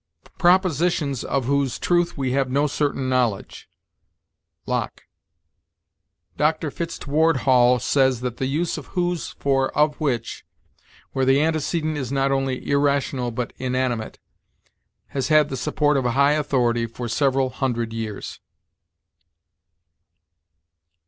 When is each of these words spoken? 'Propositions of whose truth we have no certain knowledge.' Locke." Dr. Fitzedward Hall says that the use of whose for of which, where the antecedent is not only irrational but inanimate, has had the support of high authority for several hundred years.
'Propositions 0.39 1.23
of 1.23 1.45
whose 1.45 1.77
truth 1.77 2.17
we 2.17 2.31
have 2.31 2.49
no 2.49 2.65
certain 2.65 3.07
knowledge.' 3.07 3.69
Locke." 4.65 5.03
Dr. 6.37 6.71
Fitzedward 6.71 7.41
Hall 7.45 7.77
says 7.77 8.21
that 8.21 8.37
the 8.37 8.47
use 8.47 8.79
of 8.79 8.87
whose 8.97 9.27
for 9.37 9.69
of 9.77 9.95
which, 9.99 10.43
where 11.11 11.23
the 11.23 11.39
antecedent 11.39 11.99
is 11.99 12.11
not 12.11 12.31
only 12.31 12.67
irrational 12.67 13.29
but 13.29 13.53
inanimate, 13.57 14.17
has 15.09 15.27
had 15.27 15.49
the 15.49 15.55
support 15.55 15.97
of 15.97 16.05
high 16.05 16.31
authority 16.33 16.87
for 16.87 17.07
several 17.07 17.51
hundred 17.51 17.93
years. 17.93 18.39